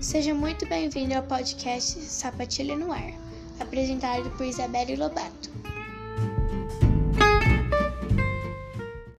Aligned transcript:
Seja 0.00 0.32
muito 0.32 0.66
bem-vindo 0.66 1.14
ao 1.14 1.22
podcast 1.22 2.00
Sapatilha 2.00 2.74
no 2.74 2.90
Ar, 2.90 3.12
apresentado 3.60 4.30
por 4.30 4.46
Isabelle 4.46 4.96
Lobato. 4.96 5.50